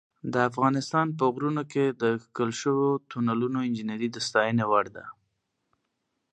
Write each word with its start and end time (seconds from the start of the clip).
د 0.33 0.35
افغانستان 0.49 1.07
په 1.17 1.23
غرونو 1.33 1.63
کې 1.71 1.85
د 2.01 2.03
کښل 2.35 2.49
شویو 2.61 2.91
تونلونو 3.11 3.57
انجینري 3.67 4.07
د 4.11 4.17
ستاینې 4.27 4.65
وړ 4.71 4.85
ده. 4.95 5.05